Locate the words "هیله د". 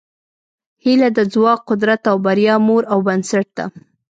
0.83-1.19